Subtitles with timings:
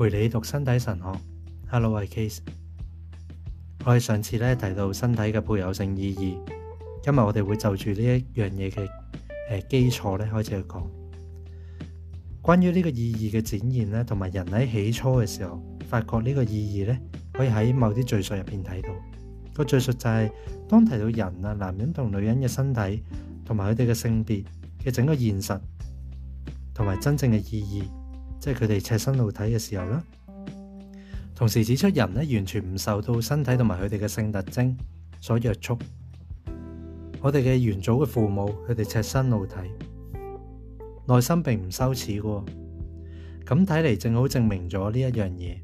[0.00, 1.12] 陪你读身体神学
[1.66, 2.50] h e l l o 我系 c a s e
[3.84, 6.38] 我哋上次咧提到身体嘅配偶性意义，
[7.02, 8.88] 今日我哋会就住呢一样嘢嘅
[9.50, 10.90] 诶基础咧开始去讲，
[12.40, 16.98] 关于呢个意义嘅展现咧，同埋人喺起初嘅时候发觉呢个意义咧，
[17.34, 18.88] 可以喺某啲叙述入边睇到
[19.52, 20.32] 个叙述就系
[20.66, 23.02] 当提到人啊男人同女人嘅身体
[23.44, 24.42] 同埋佢哋嘅性别
[24.82, 25.60] 嘅整个现实
[26.72, 27.82] 同埋真正嘅意义。
[28.40, 30.02] 即系佢哋赤身露体嘅时候啦，
[31.34, 34.74] 同时指出人咧完全唔受到身体同埋佢哋嘅性特征
[35.20, 35.78] 所约束。
[37.20, 39.52] 我哋嘅元祖嘅父母，佢哋赤身露体，
[41.06, 42.46] 内心并唔羞耻嘅。
[43.44, 45.58] 咁睇嚟，正好证明咗呢一样嘢。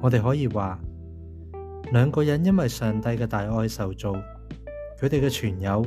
[0.00, 0.78] 我哋可以话，
[1.92, 4.12] 两个人因为上帝嘅大爱受造，
[5.00, 5.84] 佢哋嘅全有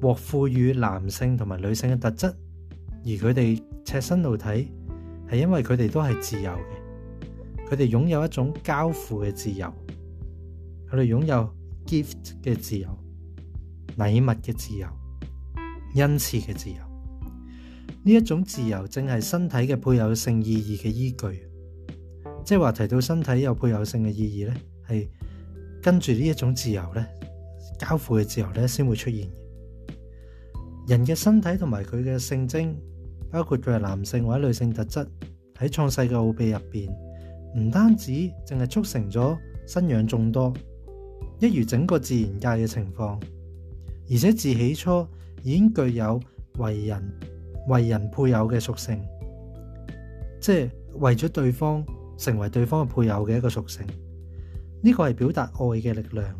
[0.00, 2.34] 获赋予男性同埋女性嘅特质。
[3.08, 4.70] 而佢哋赤身露体，
[5.30, 9.66] 系因为佢哋都系自由嘅，佢哋拥有一种交付嘅自由，
[10.90, 11.48] 佢哋拥有
[11.86, 12.86] gift 嘅自由、
[13.96, 14.86] 礼物嘅自由、
[15.96, 16.76] 恩赐嘅自由。
[18.04, 21.48] 呢一种自由正系身体嘅配偶性意义嘅依据，
[22.44, 24.54] 即系话提到身体有配偶性嘅意义咧，
[24.88, 25.08] 系
[25.82, 27.06] 跟住呢一种自由咧，
[27.78, 29.26] 交付嘅自由咧，先会出现。
[30.88, 32.76] 人嘅身体同埋佢嘅性征。
[33.30, 35.06] 包括佢系男性或者女性特质
[35.56, 36.88] 喺创世嘅奥秘入边，
[37.56, 38.12] 唔单止
[38.44, 40.52] 净系促成咗新养众多，
[41.40, 43.20] 一如整个自然界嘅情况，
[44.10, 45.06] 而且自起初
[45.42, 46.18] 已经具有
[46.58, 47.18] 为人、
[47.68, 48.98] 为人配偶嘅属性，
[50.40, 51.84] 即系为咗对方
[52.16, 53.86] 成为对方嘅配偶嘅一个属性。
[54.80, 56.34] 呢个系表达爱嘅力量，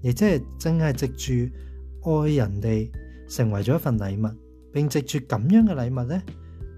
[0.00, 1.54] 亦即系正系藉住
[2.22, 2.88] 爱人哋
[3.28, 4.43] 成为咗一份礼物。
[4.74, 6.20] 并藉住咁样嘅礼物咧，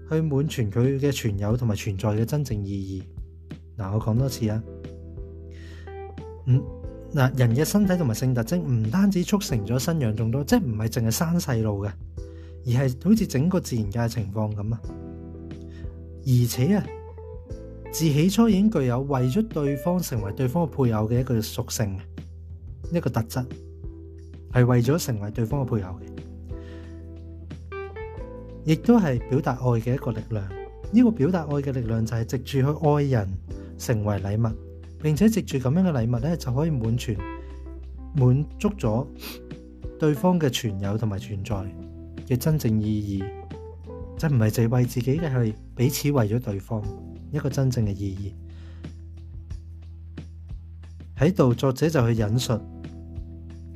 [0.07, 3.03] 去满全佢嘅存有同埋存在嘅真正意义。
[3.75, 4.63] 嗱，我讲多次啊，
[6.45, 6.63] 嗯，
[7.15, 11.91] 嗱，人嘅身体同埋性特征唔单止促成咗生养众多，即系唔系净系生细路嘅，
[12.67, 14.79] 而系好似整个自然界嘅情况咁啊。
[16.27, 16.85] 而且啊，
[17.91, 21.97] 自起初已经具有为咗对方成为对方嘅配偶嘅一个属性
[22.93, 23.39] 一个特质，
[24.53, 25.97] 系为咗成为对方嘅配偶。
[28.67, 30.45] 亦都系表达爱嘅一个力量。
[30.91, 33.33] 呢个表达爱嘅力量就系藉住去爱人，
[33.77, 34.45] 成为礼物，
[35.01, 37.15] 并且藉住咁样嘅礼物呢，就可以满全
[38.17, 39.07] 满足咗
[39.97, 41.55] 对方嘅存有同埋存在
[42.27, 43.23] 嘅真正意义，
[44.17, 46.83] 即唔系净为自己嘅，系彼此为咗对方
[47.31, 48.35] 一个真正嘅意义。
[51.17, 52.59] 喺度，作者就去引述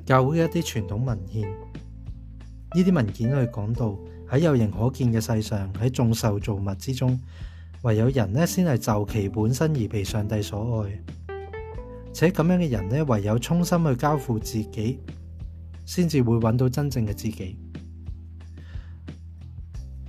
[0.05, 3.97] 教会一啲传统文献，呢啲文件去讲到。
[4.31, 7.19] 喺有形可見嘅世上，喺眾受造物之中，
[7.81, 11.01] 唯有人呢先系就其本身而被上帝所愛。
[12.13, 14.99] 且咁樣嘅人呢，唯有衷心去交付自己，
[15.85, 17.57] 先至會揾到真正嘅自己。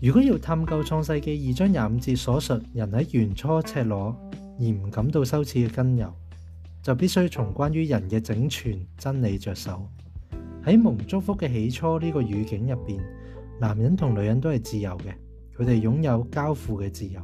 [0.00, 4.16] 如果要探究創世記二章廿五節所述人喺原初赤裸
[4.58, 6.12] 而唔感到羞恥嘅根由，
[6.82, 9.86] 就必須從關於人嘅整全真理着手。
[10.64, 13.00] 喺蒙祝福嘅起初呢個語境入邊。
[13.62, 15.14] 男人同女人都系自由嘅，
[15.56, 17.20] 佢哋拥有交付嘅自由。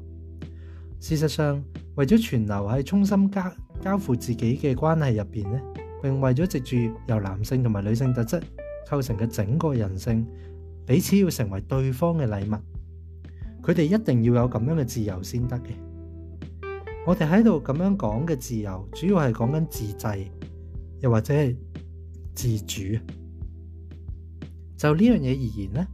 [1.01, 1.61] 事实上，
[1.97, 3.43] 为咗存留喺衷心交
[3.83, 5.61] 交付自己嘅关系入边呢，
[6.01, 8.41] 并为咗藉住由男性同埋女性特质
[8.89, 10.25] 构成嘅整个人性，
[10.87, 12.55] 彼此要成为对方嘅礼物，
[13.61, 15.71] 佢哋一定要有咁样嘅自由先得嘅。
[17.05, 20.29] 我哋喺度咁样讲嘅自由，主要系讲紧自制，
[21.01, 21.59] 又或者系
[22.33, 23.05] 自主。
[24.77, 25.85] 就呢样嘢而言呢。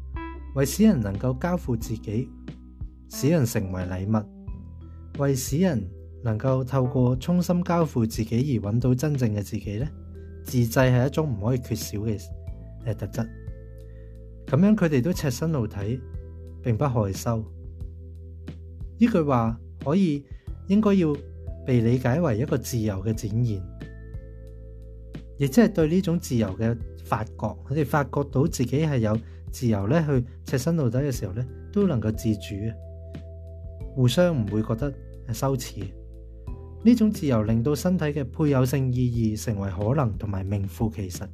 [0.54, 2.28] 为使人能够交付自己，
[3.08, 4.14] 使人成为礼物，
[5.18, 5.82] 为使人
[6.22, 9.86] 能够透过衷心交付自己而揾到真正嘅自己呢
[10.44, 12.20] 自制系一种唔可以缺少嘅
[12.84, 13.28] 诶特质。
[14.46, 16.00] 咁样佢哋都赤身露体，
[16.62, 17.38] 并不害羞。
[18.96, 20.24] 呢句话可以
[20.68, 21.12] 应该要
[21.66, 23.60] 被理解为一个自由嘅展现，
[25.36, 29.18] 亦即系对呢种自由嘅发觉，佢哋发觉到自己系有。
[29.54, 32.74] 自由咧去赤身露体嘅时候咧都能够自主啊，
[33.94, 34.92] 互相唔会觉得
[35.32, 35.80] 羞耻
[36.84, 41.30] 呢种自由令到身体嘅配偶性意义成为可能同埋名副其实嘅。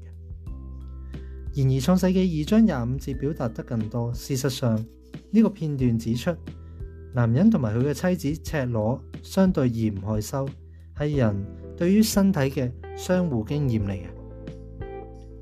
[1.57, 4.13] 然而创世纪二章廿五节表达得更多。
[4.15, 4.81] 事实上
[5.33, 6.31] 呢个片段指出，
[7.15, 10.47] 男人同埋佢嘅妻子赤裸相对而唔害羞，
[11.01, 11.35] 系人
[11.75, 14.05] 对于身体嘅相互经验嚟嘅。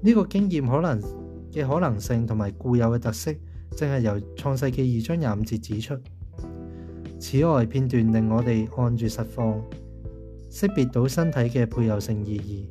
[0.00, 1.17] 呢个经验可能。
[1.52, 3.32] 嘅可能性同埋固有嘅特色，
[3.76, 5.94] 正系由创世纪二章廿五节指出。
[7.18, 9.60] 此外，片段令我哋按住实况，
[10.50, 12.68] 识别到身体嘅配偶性意义。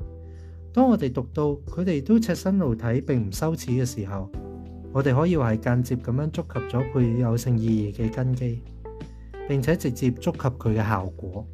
[0.71, 4.31] 当我哋读到佢哋都赤身露体并唔羞耻嘅时候，
[4.93, 8.61] 我哋可以话系间接咁样触及咗配偶性意义嘅根基，
[9.49, 11.45] 并且直接触及佢嘅效果。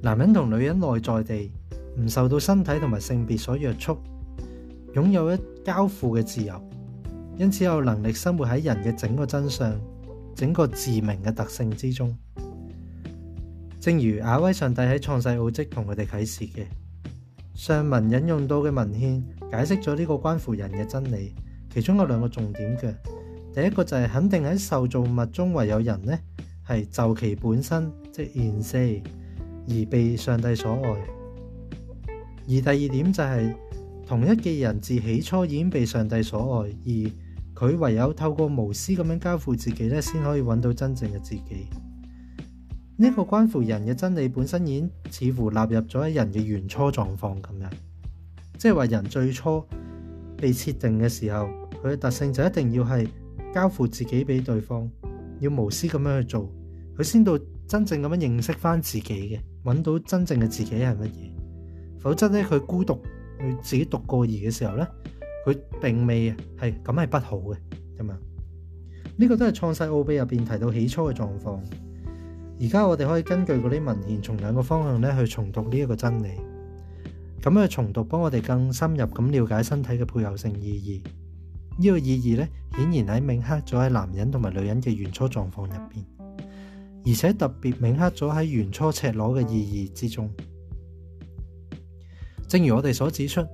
[0.00, 1.50] 男人同女人内在地
[1.98, 3.98] 唔受到身体同埋性别所约束。
[4.94, 6.60] 拥有一交付嘅自由，
[7.36, 9.78] 因此有能力生活喺人嘅整个真相、
[10.34, 12.14] 整个自明嘅特性之中。
[13.80, 16.66] 正如亚威上帝喺创世奥迹同佢哋启示嘅
[17.54, 21.34] 上文引用到嘅文献，解释咗呢个关乎人嘅真理，
[21.72, 22.92] 其中有两个重点嘅。
[23.54, 26.18] 第一个就系肯定喺受造物中唯有人呢
[26.68, 29.00] 系就其本身即言世
[29.68, 30.90] 而被上帝所爱，
[32.46, 33.54] 而第二点就系。
[34.08, 36.88] 同一嘅人自起初已经被上帝所爱，而
[37.54, 41.66] 佢唯有透过无私咁样交付自己咧，先可以揾到真正嘅自己。
[42.96, 47.70] 呢个关乎人嘅真理本身，已经似乎纳入咗喺人嘅原初状况咁样，
[48.56, 49.62] 即系话人最初
[50.38, 51.46] 被设定嘅时候，
[51.84, 53.08] 佢嘅特性就一定要系
[53.52, 54.90] 交付自己俾对方，
[55.38, 56.50] 要无私咁样去做，
[56.96, 57.38] 佢先到
[57.68, 61.30] 真正咁样认识翻自己嘅，揾到真正嘅自己系乜嘢。
[61.98, 62.98] 否则咧，佢孤独。
[63.38, 64.86] 佢自己讀過兒嘅時候咧，
[65.46, 67.56] 佢並未係咁係不好嘅，
[67.98, 68.18] 咁啊？
[69.16, 71.60] 呢個都係創世奧秘入邊提到起初嘅狀況。
[72.60, 76.30] 而家我哋可以根據嗰啲文獻，從兩個方向咧去重讀呢一個真理。
[77.40, 81.08] 咁去重讀，幫我哋更深入咁了解身體嘅配偶性意義。
[81.80, 86.04] 呢個意義咧，顯然喺明刻咗喺男人同埋女人嘅原初狀況入邊，
[87.06, 90.28] 而且特別明刻咗喺原初赤裸嘅意義之中。
[92.48, 93.46] 正如我哋所指出，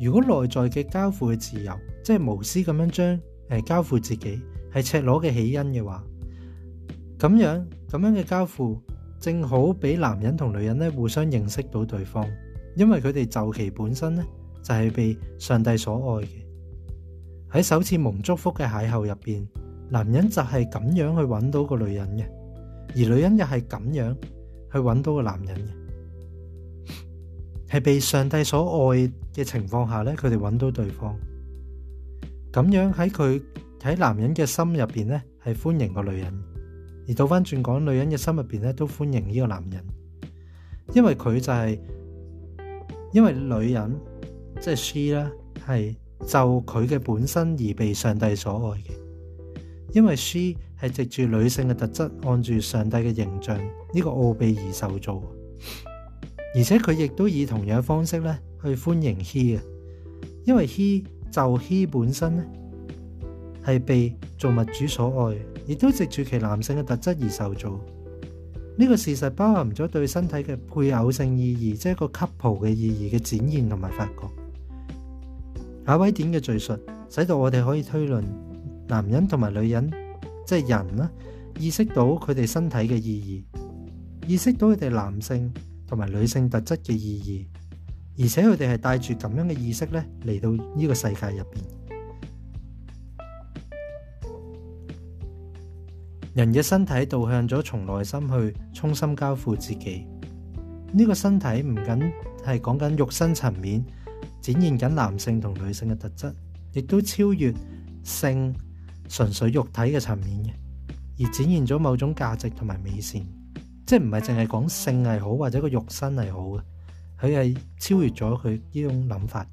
[0.00, 3.20] 如果内在嘅交付嘅自由，即系无私咁样将
[3.50, 4.42] 诶交付自己，
[4.74, 6.02] 系赤裸嘅起因嘅话，
[7.18, 8.82] 咁样咁样嘅交付，
[9.20, 12.26] 正好俾男人同女人咧互相认识到对方，
[12.74, 14.24] 因为佢哋就其本身咧
[14.62, 16.30] 就系被上帝所爱嘅。
[17.50, 19.46] 喺首次蒙祝福嘅邂逅入边，
[19.90, 22.22] 男人就系咁样去揾到个女人嘅，
[22.96, 24.16] 而女人又系咁样
[24.72, 25.81] 去揾到个男人嘅。
[27.72, 28.60] 系被上帝所
[28.92, 28.98] 爱
[29.34, 31.16] 嘅情况下咧，佢哋揾到对方，
[32.52, 33.40] 咁样喺佢
[33.80, 36.34] 喺男人嘅心入边咧系欢迎个女人，
[37.08, 39.82] 而倒翻转讲女人嘅心入边咧都欢迎呢个男人，
[40.92, 41.80] 因为佢就系
[43.14, 43.96] 因为女人
[44.60, 45.32] 即系 she 啦，
[45.66, 45.96] 系
[46.26, 48.90] 就佢嘅本身而被上帝所爱嘅，
[49.94, 50.38] 因为 she
[50.78, 55.22] 系藉住女性嘅特质，按住上帝嘅形象呢个奥秘而受造。
[56.54, 59.60] 而且佢亦都以同樣方式咧去歡迎希嘅，
[60.44, 62.44] 因為希就希本身咧
[63.64, 67.80] 係被造物主所愛，亦都藉住其男性嘅特質而受造。
[68.76, 74.28] 呢個事實包含咗對身體嘅配偶性意義，即係個 couple 嘅意義嘅展現同埋發覺。
[75.86, 76.78] 阿威典嘅敘述
[77.08, 78.24] 使到我哋可以推論
[78.86, 79.90] 男人同埋女人，
[80.46, 81.10] 即係人啦，
[81.58, 83.42] 意識到佢哋身體嘅意
[84.22, 85.50] 義，意識到佢哋男性。
[85.92, 87.46] 同埋女性特质嘅意义，
[88.18, 91.64] 而且佢哋系带住咁样嘅意识咧嚟到呢个世界入边，
[96.32, 100.06] 人嘅身体导向咗从内心去衷心交付自己。
[100.94, 101.98] 呢个身体唔仅
[102.42, 103.84] 系讲紧肉身层面
[104.40, 106.34] 展现紧男性同女性嘅特质，
[106.72, 107.52] 亦都超越
[108.02, 108.54] 性
[109.10, 110.52] 纯粹肉体嘅层面嘅，
[111.26, 113.20] 而展现咗某种价值同埋美善。
[113.86, 116.62] 即系唔系净系讲性系好或者个肉身系好嘅，
[117.20, 119.46] 佢系超越咗佢呢种谂法，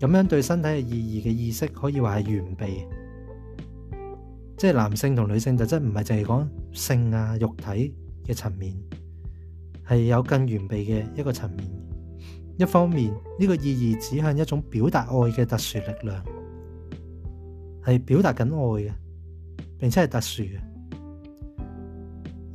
[0.00, 2.86] 咁样对身体嘅意义嘅意识可以话系完备。
[4.56, 7.94] 即系男性同女性特质唔系净系讲性啊肉体
[8.24, 8.74] 嘅层面，
[9.88, 11.68] 系有更完备嘅一个层面。
[12.58, 16.24] 一方面呢个意义指向一种表达爱嘅特殊力量，
[17.86, 18.90] 系表达紧爱嘅，
[19.78, 20.67] 并且系特殊嘅。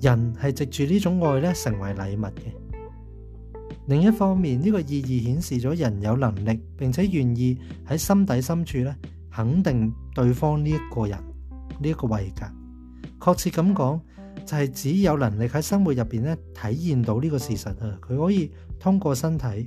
[0.04, 3.62] 人系藉住呢种爱咧，成为礼物嘅。
[3.88, 7.58] 另一方面，呢个意义显示咗人有能力，并且愿意
[7.88, 8.94] 喺心底深处咧
[9.32, 13.34] 肯定对方呢一个人呢一个位格。
[13.34, 14.02] 确切咁讲，
[14.46, 18.00] 就系只有能力喺生活入边咧体验到呢个事实啊！
[18.06, 19.66] 佢可以通过身体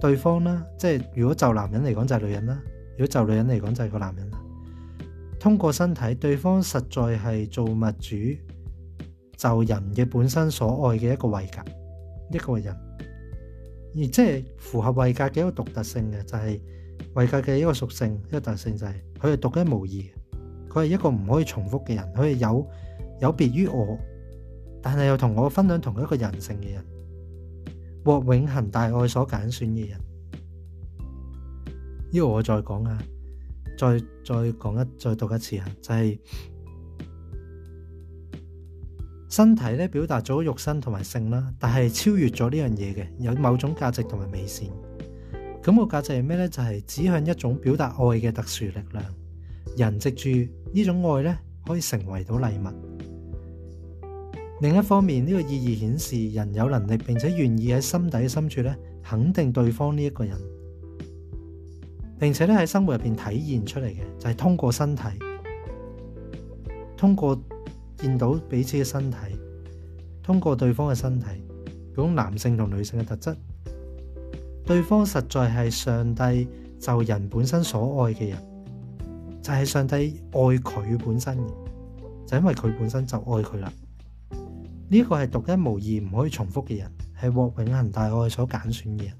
[0.00, 2.60] 对方啦，即系如果就男人嚟讲就系女人啦，
[2.98, 4.40] 如果就女人嚟讲就系个男人啦。
[5.38, 8.16] 通过身体，对方实在系做物主。
[9.36, 11.58] 就人嘅本身所爱嘅一个位格，
[12.32, 12.74] 一个人，
[13.94, 16.62] 而即系符合位格嘅一个独特性嘅，就系
[17.14, 20.10] 位格嘅一个属性，一个特性就系佢系独一无二嘅，
[20.70, 22.66] 佢系一个唔可以重复嘅人，佢系有
[23.20, 23.98] 有别于我，
[24.82, 26.84] 但系又同我分享同一个人性嘅人，
[28.04, 29.98] 获永恒大爱所拣选嘅人。
[32.10, 32.98] 呢个我再讲啊，
[33.76, 36.20] 再再讲一再读一次啊，就系。
[39.36, 44.66] 身体咧表达咗肉身同埋性啦，但系超越咗呢样嘢嘅，有某种价值同埋美善。
[45.62, 46.48] 咁个价值系咩咧？
[46.48, 49.04] 就系指向一种表达爱嘅特殊力量。
[49.76, 50.30] 人藉住
[50.72, 54.32] 呢种爱咧，可以成为到礼物。
[54.62, 60.34] 另一方面，呢个意义显示人有能力并且愿意喺心底深处咧肯定对方呢一个人，
[62.18, 65.02] 并且咧喺生活入边体现出嚟嘅就系通过身体，
[66.96, 67.38] 通过。
[67.98, 69.16] 见到彼此嘅身体，
[70.22, 71.26] 通过对方嘅身体，
[71.94, 73.34] 嗰种男性同女性嘅特质，
[74.64, 76.46] 对方实在系上帝
[76.78, 78.38] 就人本身所爱嘅人，
[79.42, 81.36] 就系上帝爱佢本身
[82.26, 83.72] 就因为佢本身就爱佢啦。
[84.88, 89.12] 呢个系独一无二唔可以重复嘅人，系获永恒大爱所拣选嘅人，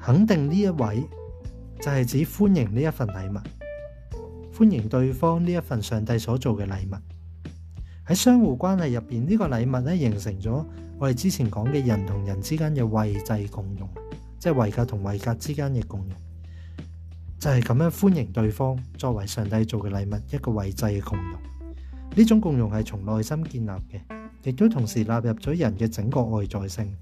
[0.00, 1.02] 肯定呢一位
[1.80, 3.40] 就系只欢迎呢一份礼物。
[4.58, 6.96] 欢迎对方呢一份上帝所做嘅礼物，
[8.08, 10.66] 喺相互关系入边，呢个礼物咧形成咗
[10.98, 13.88] 我哋之前讲嘅人同人之间嘅位制共融，
[14.36, 16.10] 即系位格同位格之间嘅共融，
[17.38, 21.38] 就系咁样欢迎对方作为上帝做嘅礼物，一个位嘅共融。
[22.16, 24.00] 呢种共融系从内心建立嘅，
[24.42, 26.92] 亦都同时纳入咗人嘅整个外在性，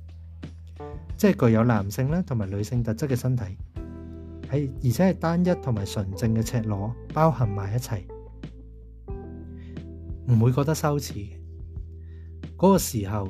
[1.17, 3.45] 即系具有男性啦同埋女性特质嘅身体。
[4.51, 7.95] 系而且系单一同埋纯正嘅赤裸，包含埋一齐，
[10.31, 11.29] 唔会觉得羞耻嘅
[12.57, 13.29] 嗰个时候，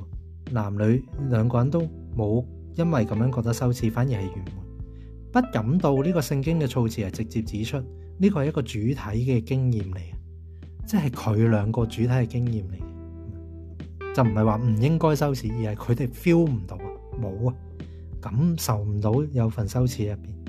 [0.52, 1.80] 男女两个人都
[2.16, 2.44] 冇
[2.74, 4.66] 因为咁样觉得羞耻，反而系圆满。
[5.32, 7.78] 不感到呢个圣经嘅措辞系直接指出
[8.18, 10.04] 呢个系一个主体嘅经验嚟嘅，
[10.86, 16.82] 即系佢两个主体嘅经验嚟嘅，就唔系话唔应该羞耻，而系佢哋 feel 唔到啊，
[17.20, 17.54] 冇啊，
[18.20, 20.45] 感受唔到有份羞耻入边。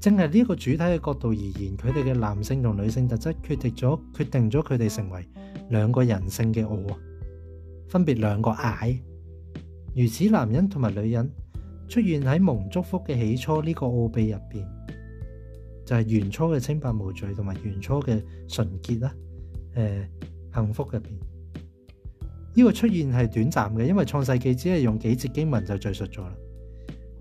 [0.00, 5.26] 正系呢个主体嘅角度而言，佢哋嘅男性同女性特质决定咗，决定咗佢哋成为
[5.70, 6.80] 两个人性嘅我，
[7.88, 8.96] 分别两个矮。
[9.96, 11.28] 如此男人同埋女人
[11.88, 14.64] 出现喺蒙祝福嘅起初呢个奥秘入边，
[15.84, 19.12] 就系原初嘅清白无罪同埋原初嘅纯洁啦，
[19.74, 20.08] 诶，
[20.54, 21.12] 幸福入边。
[22.54, 26.32] 呢个出现系短暂嘅，因为创世纪只系用几节经文就叙述咗啦。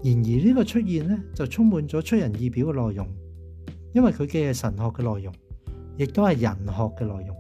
[0.04, 3.08] 然而呢个出现咧，就充满咗出人意表嘅内容，
[3.94, 5.34] 因为佢嘅系神学嘅内容，
[5.98, 7.36] 亦都系人学嘅内容，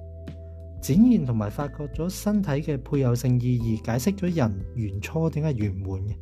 [0.82, 6.16] 展现同埋发掘咗身体嘅配偶性意义，解释咗人原初点解圆满嘅，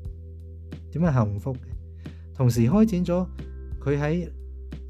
[0.91, 1.65] 点解幸福嘅，
[2.33, 3.27] 同时开展咗
[3.81, 4.27] 佢喺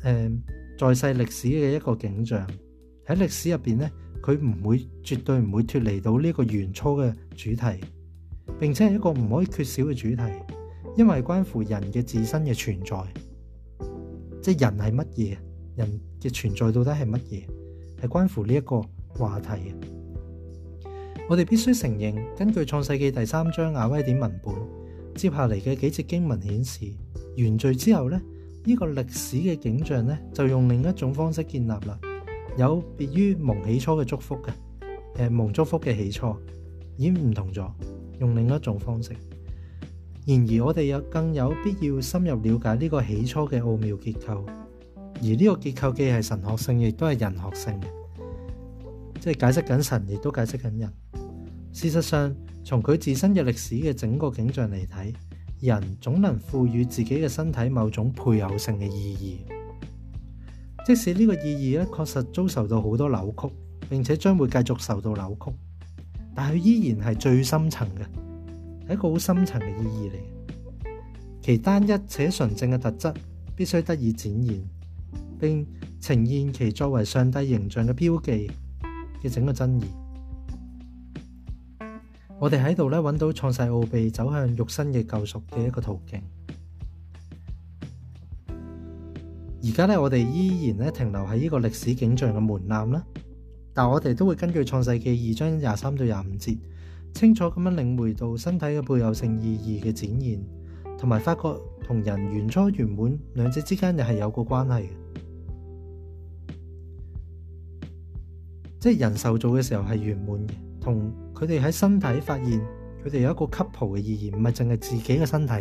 [0.04, 0.32] 诶
[0.80, 2.48] 在世历史嘅一个景象
[3.06, 7.82] 喺历史入边咧，佢唔会绝对唔会脱离到呢个原初嘅主题，
[8.60, 10.56] 并且系一个唔可以缺少嘅主题。
[10.98, 13.86] 因为关乎人嘅自身嘅存在，
[14.42, 15.38] 即系人系乜嘢？
[15.76, 18.02] 人嘅存在到底系乜嘢？
[18.02, 19.74] 系关乎呢一个话题。
[21.28, 24.54] 我哋必须承认，根据创世纪第三章亚威典文本，
[25.16, 26.88] 接下嚟嘅几节经文显示，
[27.36, 28.20] 原罪之后呢，
[28.64, 32.00] 呢个历史嘅景象呢，就用另一种方式建立啦，
[32.58, 34.50] 有别于蒙起初嘅祝福嘅，
[35.18, 36.34] 诶蒙祝福嘅起初
[36.96, 37.70] 已经唔同咗，
[38.20, 39.12] 用另一种方式。
[40.28, 44.44] 然而，我哋有更有必要深入了解呢个起初嘅奥妙结构，
[44.96, 47.86] 而呢个结构既系神学性，亦都系人学性嘅，
[49.20, 50.92] 即系解释紧神，亦都解释紧人。
[51.72, 55.14] 事实上，从佢自身嘅历史嘅整个景象嚟睇，
[55.62, 59.38] 人总能赋予自己嘅身体某种配偶性嘅意义，
[60.88, 63.48] 即使呢个意义咧确实遭受到好多扭曲，
[63.92, 65.52] 并且将会继续受到扭曲，
[66.34, 68.25] 但佢依然系最深层嘅。
[68.88, 70.18] 系一個好深層嘅意義嚟，
[71.42, 73.16] 其單一且純正嘅特質
[73.56, 74.62] 必須得以展現，
[75.40, 75.68] 並
[76.00, 78.52] 呈現其作為上帝形象嘅標記
[79.24, 79.86] 嘅整個真義。
[82.40, 86.22] 我哋喺度咧揾到創世奧秘走向肉身嘅救赎嘅一個途徑。
[89.64, 93.04] 而家咧，我哋依然咧停留喺呢個歷史景象嘅門檻啦，
[93.74, 96.60] 但我哋都會根據創世記二章廿三到廿五節。
[97.16, 100.38] 清楚咁样领会到身体嘅配偶性意义嘅展现，
[100.98, 104.90] 同埋发觉同人原初圆满两者之间又系有个关系嘅，
[108.80, 112.60] 即系人受造嘅时候系圆满嘅，同佢哋喺身体发现
[113.06, 115.54] 佢哋有一个 couple 嘅意义，唔系净系自己嘅身体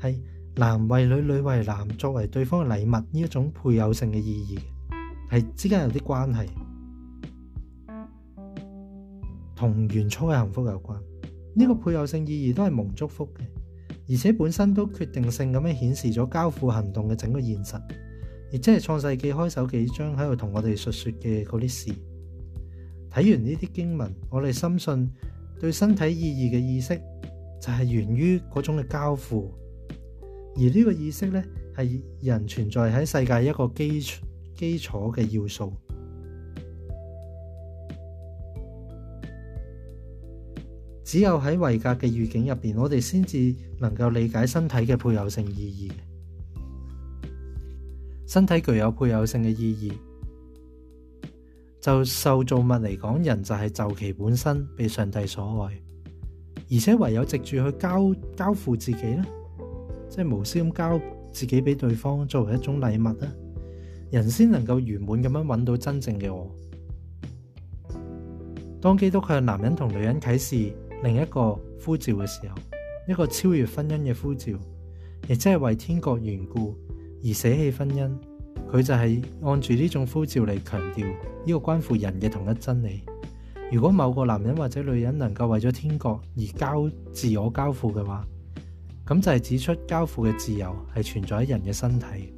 [0.00, 0.22] 嘅，系
[0.54, 4.58] 男为女，女为男，作为对方嘅礼物呢一种配偶性嘅意义
[5.30, 6.40] 系之间有啲关系。
[9.56, 11.00] 同原初嘅幸福有关，
[11.54, 13.40] 呢个配偶性意义都系蒙祝福嘅，
[14.10, 17.74] 而且本身都决定性咁样显示咗交付行动嘅整个现实，
[18.52, 21.90] 亦即系创世纪开首几张喺度同我哋述说嘅嗰啲事。
[23.10, 25.10] 睇完呢啲经文，我哋深信
[25.58, 26.94] 对身体意义嘅意识
[27.58, 29.50] 就系源于嗰种嘅交付，
[30.54, 31.42] 而呢个意识呢，
[31.78, 35.72] 系人存在喺世界一个基础基础嘅要素。
[41.06, 45.92] 只有喺维格嘅预警入边，我哋先至能够理解身体嘅配偶性意义。
[48.26, 49.92] 身体具有配偶性嘅意义，
[51.80, 55.78] 就受造物嚟讲，人就系就其本身被上帝所爱，
[56.72, 59.22] 而且唯有藉住去交交付自己咧，
[60.08, 61.00] 即系无私咁交
[61.32, 63.16] 自己俾对方，作为一种礼物啊，
[64.10, 66.52] 人先能够圆满咁样揾到真正嘅我。
[68.80, 70.36] 当基督向男人同女人启
[70.68, 70.85] 示。
[71.06, 71.52] 另一个
[71.84, 72.54] 呼召嘅时候，
[73.08, 74.52] 一个超越婚姻嘅呼召，
[75.28, 76.76] 亦即系为天国缘故
[77.24, 78.10] 而舍弃婚姻。
[78.68, 83.00] 佢就系按住呢种呼召嚟强调呢个关乎人嘅同一真理。
[83.70, 88.26] 如果某个男人或者女人能够为咗天国而交自我交付嘅话，
[89.06, 92.34] 咁就系指出交付嘅自由系存在喺人嘅身体。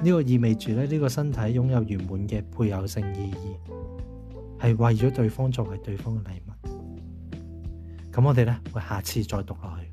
[0.00, 3.56] 呢个意味住咧，呢个身体拥有圆满嘅配偶性意义，
[4.62, 6.61] 系为咗对方作为对方嘅礼物。
[8.12, 9.91] 咁我哋咧会下次再读落去。